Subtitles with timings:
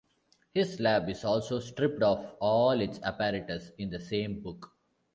[0.51, 4.71] His lab is also stripped of all its apparatus in the same book.